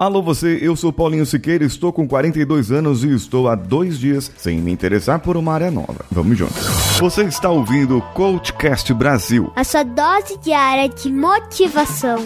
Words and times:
Alô 0.00 0.22
você, 0.22 0.58
eu 0.62 0.74
sou 0.76 0.90
Paulinho 0.90 1.26
Siqueira, 1.26 1.62
estou 1.62 1.92
com 1.92 2.08
42 2.08 2.72
anos 2.72 3.04
e 3.04 3.14
estou 3.14 3.46
há 3.46 3.54
dois 3.54 3.98
dias 3.98 4.32
sem 4.34 4.56
me 4.56 4.72
interessar 4.72 5.18
por 5.18 5.36
uma 5.36 5.52
área 5.52 5.70
nova. 5.70 6.06
Vamos 6.10 6.38
juntos. 6.38 6.56
Você 6.98 7.24
está 7.24 7.50
ouvindo 7.50 7.98
o 7.98 8.02
Coachcast 8.14 8.94
Brasil. 8.94 9.52
A 9.54 9.62
sua 9.62 9.82
dose 9.82 10.38
diária 10.38 10.88
de 10.88 11.12
motivação. 11.12 12.16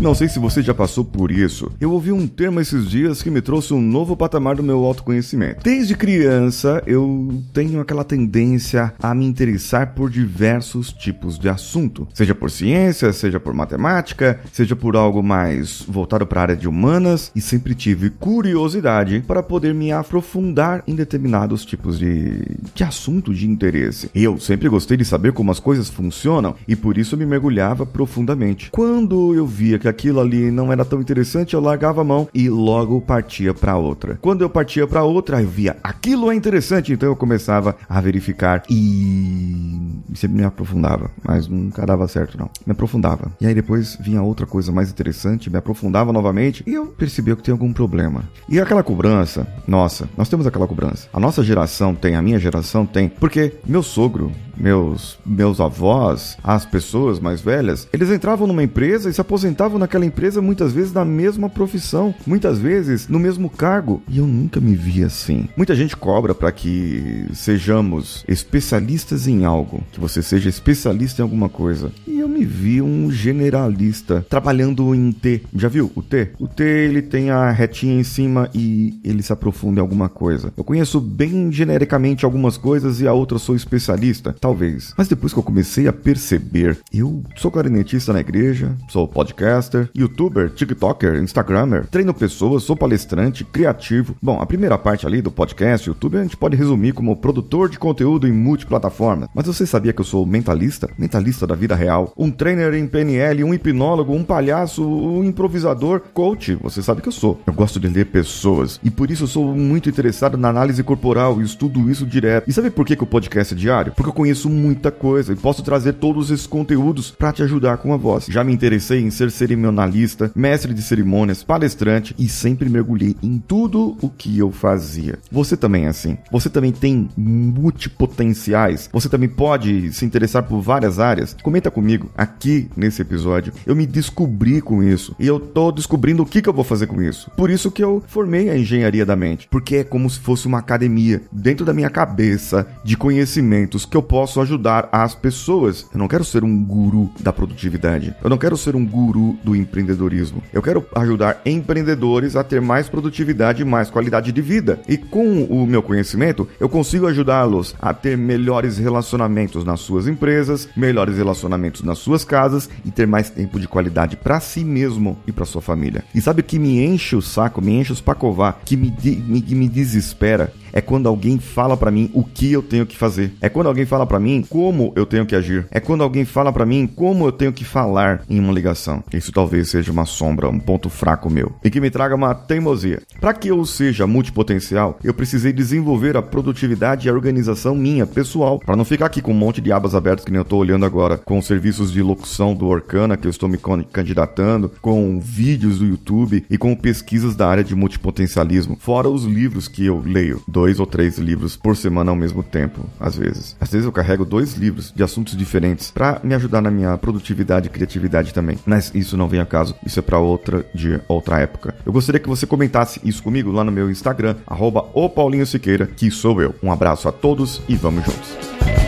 Não 0.00 0.14
sei 0.14 0.28
se 0.28 0.38
você 0.38 0.62
já 0.62 0.72
passou 0.72 1.04
por 1.04 1.32
isso. 1.32 1.72
Eu 1.80 1.90
ouvi 1.90 2.12
um 2.12 2.24
termo 2.28 2.60
esses 2.60 2.88
dias 2.88 3.20
que 3.20 3.32
me 3.32 3.40
trouxe 3.40 3.74
um 3.74 3.80
novo 3.80 4.16
patamar 4.16 4.54
do 4.54 4.62
meu 4.62 4.84
autoconhecimento. 4.84 5.64
Desde 5.64 5.96
criança, 5.96 6.80
eu 6.86 7.42
tenho 7.52 7.80
aquela 7.80 8.04
tendência 8.04 8.94
a 9.02 9.12
me 9.12 9.26
interessar 9.26 9.94
por 9.94 10.08
diversos 10.08 10.92
tipos 10.92 11.36
de 11.36 11.48
assunto, 11.48 12.06
seja 12.14 12.32
por 12.32 12.48
ciência, 12.48 13.12
seja 13.12 13.40
por 13.40 13.52
matemática, 13.52 14.38
seja 14.52 14.76
por 14.76 14.94
algo 14.94 15.20
mais 15.20 15.82
voltado 15.88 16.24
para 16.28 16.40
a 16.40 16.42
área 16.42 16.56
de 16.56 16.68
humanas, 16.68 17.32
e 17.34 17.40
sempre 17.40 17.74
tive 17.74 18.08
curiosidade 18.08 19.24
para 19.26 19.42
poder 19.42 19.74
me 19.74 19.90
aprofundar 19.90 20.84
em 20.86 20.94
determinados 20.94 21.64
tipos 21.64 21.98
de, 21.98 22.40
de 22.72 22.84
assunto 22.84 23.34
de 23.34 23.48
interesse. 23.48 24.08
Eu 24.14 24.38
sempre 24.38 24.68
gostei 24.68 24.96
de 24.96 25.04
saber 25.04 25.32
como 25.32 25.50
as 25.50 25.58
coisas 25.58 25.90
funcionam 25.90 26.54
e 26.68 26.76
por 26.76 26.96
isso 26.96 27.16
me 27.16 27.26
mergulhava 27.26 27.84
profundamente. 27.84 28.70
Quando 28.70 29.34
eu 29.34 29.44
via 29.44 29.76
que 29.76 29.87
aquilo 29.88 30.20
ali 30.20 30.50
não 30.50 30.72
era 30.72 30.84
tão 30.84 31.00
interessante, 31.00 31.54
eu 31.54 31.60
largava 31.60 32.00
a 32.00 32.04
mão 32.04 32.28
e 32.32 32.48
logo 32.48 33.00
partia 33.00 33.52
para 33.54 33.76
outra. 33.76 34.18
Quando 34.20 34.42
eu 34.42 34.50
partia 34.50 34.86
para 34.86 35.02
outra, 35.02 35.42
eu 35.42 35.48
via 35.48 35.76
aquilo 35.82 36.30
é 36.30 36.34
interessante, 36.34 36.92
então 36.92 37.08
eu 37.08 37.16
começava 37.16 37.76
a 37.88 38.00
verificar 38.00 38.62
e 38.70 40.02
sempre 40.14 40.38
me 40.38 40.44
aprofundava, 40.44 41.10
mas 41.22 41.48
nunca 41.48 41.84
dava 41.86 42.06
certo 42.08 42.38
não. 42.38 42.50
Me 42.66 42.72
aprofundava. 42.72 43.32
E 43.40 43.46
aí 43.46 43.54
depois 43.54 43.96
vinha 44.00 44.22
outra 44.22 44.46
coisa 44.46 44.70
mais 44.70 44.90
interessante, 44.90 45.50
me 45.50 45.58
aprofundava 45.58 46.12
novamente 46.12 46.62
e 46.66 46.74
eu 46.74 46.86
percebi 46.86 47.34
que 47.36 47.42
tem 47.42 47.52
algum 47.52 47.72
problema. 47.72 48.24
E 48.48 48.60
aquela 48.60 48.82
cobrança, 48.82 49.46
nossa, 49.66 50.08
nós 50.16 50.28
temos 50.28 50.46
aquela 50.46 50.66
cobrança. 50.66 51.08
A 51.12 51.20
nossa 51.20 51.42
geração 51.42 51.94
tem, 51.94 52.14
a 52.14 52.22
minha 52.22 52.38
geração 52.38 52.86
tem, 52.86 53.08
porque 53.08 53.54
meu 53.66 53.82
sogro, 53.82 54.32
meus 54.58 55.18
meus 55.24 55.60
avós, 55.60 56.36
as 56.42 56.64
pessoas 56.64 57.20
mais 57.20 57.40
velhas, 57.40 57.88
eles 57.92 58.10
entravam 58.10 58.46
numa 58.46 58.62
empresa 58.62 59.08
e 59.08 59.12
se 59.12 59.20
aposentavam 59.20 59.78
naquela 59.78 60.06
empresa 60.06 60.40
muitas 60.40 60.72
vezes 60.72 60.92
na 60.92 61.04
mesma 61.04 61.48
profissão, 61.48 62.14
muitas 62.26 62.58
vezes 62.58 63.08
no 63.08 63.18
mesmo 63.18 63.48
cargo, 63.48 64.02
e 64.08 64.18
eu 64.18 64.26
nunca 64.26 64.60
me 64.60 64.74
vi 64.74 65.02
assim. 65.04 65.48
Muita 65.56 65.74
gente 65.74 65.96
cobra 65.96 66.34
para 66.34 66.52
que 66.52 67.26
sejamos 67.32 68.24
especialistas 68.26 69.26
em 69.26 69.44
algo, 69.44 69.82
que 69.92 70.00
você 70.00 70.22
seja 70.22 70.48
especialista 70.48 71.22
em 71.22 71.24
alguma 71.24 71.48
coisa. 71.48 71.92
E 72.06 72.18
eu 72.18 72.28
me 72.28 72.44
vi 72.44 72.80
um 72.82 73.10
generalista 73.10 74.24
trabalhando 74.28 74.94
em 74.94 75.12
T. 75.12 75.42
Já 75.54 75.68
viu 75.68 75.90
o 75.94 76.02
T? 76.02 76.32
O 76.38 76.46
T 76.46 76.62
ele 76.64 77.02
tem 77.02 77.30
a 77.30 77.50
retinha 77.50 77.98
em 77.98 78.04
cima 78.04 78.48
e 78.54 78.98
ele 79.04 79.22
se 79.22 79.32
aprofunda 79.32 79.80
em 79.80 79.82
alguma 79.82 80.08
coisa. 80.08 80.52
Eu 80.56 80.64
conheço 80.64 81.00
bem 81.00 81.50
genericamente 81.52 82.24
algumas 82.24 82.56
coisas 82.56 83.00
e 83.00 83.06
a 83.06 83.12
outra 83.12 83.38
sou 83.38 83.54
especialista, 83.54 84.34
talvez. 84.48 84.94
Mas 84.96 85.08
depois 85.08 85.32
que 85.32 85.38
eu 85.38 85.42
comecei 85.42 85.86
a 85.86 85.92
perceber, 85.92 86.78
eu 86.92 87.22
sou 87.36 87.50
clarinetista 87.50 88.12
na 88.12 88.20
igreja, 88.20 88.74
sou 88.88 89.06
podcast 89.06 89.38
podcaster, 89.38 89.90
youtuber, 89.94 90.50
tiktoker, 90.50 91.16
instagramer, 91.22 91.86
treino 91.86 92.14
pessoas, 92.14 92.62
sou 92.62 92.76
palestrante, 92.76 93.44
criativo. 93.44 94.16
Bom, 94.22 94.40
a 94.40 94.46
primeira 94.46 94.78
parte 94.78 95.06
ali 95.06 95.20
do 95.20 95.30
podcast, 95.30 95.88
YouTube, 95.88 96.18
a 96.18 96.22
gente 96.22 96.36
pode 96.36 96.56
resumir 96.56 96.92
como 96.92 97.16
produtor 97.16 97.68
de 97.68 97.78
conteúdo 97.78 98.26
em 98.26 98.32
multiplataformas. 98.32 99.28
Mas 99.34 99.46
você 99.46 99.66
sabia 99.66 99.92
que 99.92 100.00
eu 100.00 100.04
sou 100.04 100.24
mentalista? 100.26 100.88
Mentalista 100.98 101.46
da 101.46 101.54
vida 101.54 101.74
real. 101.74 102.12
Um 102.16 102.30
trainer 102.30 102.74
em 102.74 102.86
PNL, 102.86 103.44
um 103.44 103.54
hipnólogo, 103.54 104.14
um 104.14 104.24
palhaço, 104.24 104.86
um 104.86 105.24
improvisador, 105.24 106.00
coach. 106.12 106.54
Você 106.62 106.82
sabe 106.82 107.02
que 107.02 107.08
eu 107.08 107.12
sou. 107.12 107.40
Eu 107.46 107.52
gosto 107.52 107.78
de 107.80 107.88
ler 107.88 108.06
pessoas. 108.06 108.80
E 108.82 108.90
por 108.90 109.10
isso 109.10 109.24
eu 109.24 109.28
sou 109.28 109.54
muito 109.54 109.88
interessado 109.88 110.36
na 110.36 110.48
análise 110.48 110.82
corporal 110.82 111.40
e 111.40 111.44
estudo 111.44 111.90
isso 111.90 112.06
direto. 112.06 112.48
E 112.48 112.52
sabe 112.52 112.70
por 112.70 112.86
que, 112.86 112.96
que 112.96 113.04
o 113.04 113.06
podcast 113.06 113.54
é 113.54 113.56
diário? 113.56 113.92
Porque 113.92 114.08
eu 114.08 114.14
conheço 114.14 114.37
muita 114.46 114.90
coisa 114.90 115.32
e 115.32 115.36
posso 115.36 115.62
trazer 115.62 115.94
todos 115.94 116.30
esses 116.30 116.46
conteúdos 116.46 117.10
para 117.10 117.32
te 117.32 117.42
ajudar 117.42 117.78
com 117.78 117.94
a 117.94 117.96
voz. 117.96 118.26
Já 118.28 118.44
me 118.44 118.52
interessei 118.52 119.00
em 119.00 119.10
ser 119.10 119.30
cerimonialista, 119.30 120.30
mestre 120.34 120.74
de 120.74 120.82
cerimônias, 120.82 121.42
palestrante 121.42 122.14
e 122.18 122.28
sempre 122.28 122.68
mergulhei 122.68 123.16
em 123.22 123.38
tudo 123.38 123.96
o 124.02 124.08
que 124.10 124.38
eu 124.38 124.50
fazia. 124.50 125.18
Você 125.30 125.56
também 125.56 125.86
é 125.86 125.88
assim. 125.88 126.18
Você 126.30 126.50
também 126.50 126.72
tem 126.72 127.08
multipotenciais. 127.16 128.90
Você 128.92 129.08
também 129.08 129.28
pode 129.28 129.92
se 129.92 130.04
interessar 130.04 130.42
por 130.42 130.60
várias 130.60 130.98
áreas. 130.98 131.36
Comenta 131.42 131.70
comigo 131.70 132.10
aqui 132.16 132.68
nesse 132.76 133.00
episódio. 133.00 133.52
Eu 133.64 133.74
me 133.74 133.86
descobri 133.86 134.60
com 134.60 134.82
isso 134.82 135.14
e 135.18 135.26
eu 135.26 135.40
tô 135.40 135.72
descobrindo 135.72 136.22
o 136.22 136.26
que, 136.26 136.42
que 136.42 136.48
eu 136.48 136.52
vou 136.52 136.64
fazer 136.64 136.86
com 136.86 137.00
isso. 137.00 137.30
Por 137.36 137.50
isso 137.50 137.70
que 137.70 137.82
eu 137.82 138.02
formei 138.06 138.50
a 138.50 138.58
engenharia 138.58 139.06
da 139.06 139.16
mente, 139.16 139.48
porque 139.50 139.76
é 139.76 139.84
como 139.84 140.08
se 140.10 140.18
fosse 140.18 140.46
uma 140.46 140.58
academia 140.58 141.22
dentro 141.30 141.64
da 141.64 141.72
minha 141.72 141.90
cabeça 141.90 142.66
de 142.84 142.96
conhecimentos 142.96 143.84
que 143.84 143.96
eu 143.96 144.02
posso 144.02 144.27
ajudar 144.36 144.88
as 144.90 145.14
pessoas. 145.14 145.86
Eu 145.92 145.98
não 145.98 146.08
quero 146.08 146.24
ser 146.24 146.44
um 146.44 146.64
guru 146.64 147.10
da 147.20 147.32
produtividade. 147.32 148.14
Eu 148.22 148.30
não 148.30 148.38
quero 148.38 148.56
ser 148.56 148.74
um 148.74 148.84
guru 148.84 149.38
do 149.44 149.54
empreendedorismo. 149.54 150.42
Eu 150.52 150.62
quero 150.62 150.84
ajudar 150.94 151.40
empreendedores 151.46 152.36
a 152.36 152.44
ter 152.44 152.60
mais 152.60 152.88
produtividade 152.88 153.62
e 153.62 153.64
mais 153.64 153.90
qualidade 153.90 154.32
de 154.32 154.42
vida. 154.42 154.80
E 154.88 154.96
com 154.96 155.44
o 155.44 155.66
meu 155.66 155.82
conhecimento, 155.82 156.48
eu 156.58 156.68
consigo 156.68 157.06
ajudá-los 157.06 157.74
a 157.80 157.94
ter 157.94 158.16
melhores 158.16 158.78
relacionamentos 158.78 159.64
nas 159.64 159.80
suas 159.80 160.06
empresas, 160.06 160.68
melhores 160.76 161.16
relacionamentos 161.16 161.82
nas 161.82 161.98
suas 161.98 162.24
casas 162.24 162.68
e 162.84 162.90
ter 162.90 163.06
mais 163.06 163.30
tempo 163.30 163.60
de 163.60 163.68
qualidade 163.68 164.16
para 164.16 164.40
si 164.40 164.64
mesmo 164.64 165.18
e 165.26 165.32
para 165.32 165.44
sua 165.44 165.62
família. 165.62 166.04
E 166.14 166.20
sabe 166.20 166.40
o 166.40 166.44
que 166.44 166.58
me 166.58 166.84
enche 166.84 167.16
o 167.16 167.22
saco, 167.22 167.62
me 167.62 167.72
enche 167.72 167.92
os 167.92 168.00
pacovar, 168.00 168.58
que 168.64 168.76
me, 168.76 168.94
me, 169.02 169.42
me 169.42 169.68
desespera? 169.68 170.52
É 170.72 170.80
quando 170.80 171.08
alguém 171.08 171.38
fala 171.38 171.76
para 171.76 171.90
mim 171.90 172.10
o 172.12 172.24
que 172.24 172.52
eu 172.52 172.62
tenho 172.62 172.86
que 172.86 172.96
fazer. 172.96 173.32
É 173.40 173.48
quando 173.48 173.66
alguém 173.68 173.86
fala 173.86 174.06
para 174.06 174.20
mim 174.20 174.44
como 174.48 174.92
eu 174.96 175.06
tenho 175.06 175.26
que 175.26 175.34
agir. 175.34 175.66
É 175.70 175.80
quando 175.80 176.02
alguém 176.02 176.24
fala 176.24 176.52
para 176.52 176.66
mim 176.66 176.86
como 176.86 177.26
eu 177.26 177.32
tenho 177.32 177.52
que 177.52 177.64
falar 177.64 178.22
em 178.28 178.38
uma 178.38 178.52
ligação. 178.52 179.02
Isso 179.12 179.32
talvez 179.32 179.68
seja 179.70 179.92
uma 179.92 180.04
sombra, 180.04 180.48
um 180.48 180.58
ponto 180.58 180.88
fraco 180.88 181.30
meu 181.30 181.52
e 181.64 181.70
que 181.70 181.80
me 181.80 181.90
traga 181.90 182.14
uma 182.14 182.34
teimosia. 182.34 183.02
Para 183.20 183.34
que 183.34 183.48
eu 183.48 183.64
seja 183.64 184.06
multipotencial, 184.06 184.98
eu 185.02 185.14
precisei 185.14 185.52
desenvolver 185.52 186.16
a 186.16 186.22
produtividade 186.22 187.06
e 187.06 187.10
a 187.10 187.14
organização 187.14 187.74
minha, 187.74 188.06
pessoal, 188.06 188.58
para 188.58 188.76
não 188.76 188.84
ficar 188.84 189.06
aqui 189.06 189.20
com 189.20 189.32
um 189.32 189.34
monte 189.34 189.60
de 189.60 189.72
abas 189.72 189.94
abertas 189.94 190.24
que 190.24 190.30
nem 190.30 190.38
eu 190.38 190.44
tô 190.44 190.56
olhando 190.56 190.86
agora, 190.86 191.18
com 191.18 191.40
serviços 191.42 191.92
de 191.92 192.02
locução 192.02 192.54
do 192.54 192.66
Orkana 192.66 193.16
que 193.16 193.26
eu 193.26 193.30
estou 193.30 193.48
me 193.48 193.58
candidatando, 193.92 194.70
com 194.80 195.20
vídeos 195.20 195.78
do 195.78 195.86
YouTube 195.86 196.44
e 196.48 196.58
com 196.58 196.74
pesquisas 196.74 197.34
da 197.34 197.48
área 197.48 197.64
de 197.64 197.74
multipotencialismo, 197.74 198.76
fora 198.80 199.08
os 199.08 199.24
livros 199.24 199.68
que 199.68 199.84
eu 199.84 200.02
leio 200.04 200.42
dois 200.58 200.80
ou 200.80 200.86
três 200.86 201.18
livros 201.18 201.56
por 201.56 201.76
semana 201.76 202.10
ao 202.10 202.16
mesmo 202.16 202.42
tempo, 202.42 202.84
às 202.98 203.16
vezes. 203.16 203.56
Às 203.60 203.70
vezes 203.70 203.86
eu 203.86 203.92
carrego 203.92 204.24
dois 204.24 204.54
livros 204.54 204.92
de 204.94 205.04
assuntos 205.04 205.36
diferentes 205.36 205.92
para 205.92 206.20
me 206.24 206.34
ajudar 206.34 206.60
na 206.60 206.68
minha 206.68 206.98
produtividade 206.98 207.68
e 207.68 207.70
criatividade 207.70 208.34
também. 208.34 208.58
Mas 208.66 208.90
isso 208.92 209.16
não 209.16 209.28
vem 209.28 209.38
a 209.38 209.46
caso, 209.46 209.76
isso 209.86 210.00
é 210.00 210.02
para 210.02 210.18
outra 210.18 210.66
de 210.74 211.00
outra 211.06 211.38
época. 211.38 211.76
Eu 211.86 211.92
gostaria 211.92 212.20
que 212.20 212.28
você 212.28 212.44
comentasse 212.44 213.00
isso 213.04 213.22
comigo 213.22 213.52
lá 213.52 213.62
no 213.62 213.70
meu 213.70 213.88
Instagram, 213.88 214.34
arroba 214.44 214.84
o 214.94 215.08
Paulinho 215.08 215.46
Siqueira, 215.46 215.86
que 215.86 216.10
sou 216.10 216.42
eu. 216.42 216.52
Um 216.60 216.72
abraço 216.72 217.08
a 217.08 217.12
todos 217.12 217.62
e 217.68 217.76
vamos 217.76 218.04
juntos. 218.04 218.87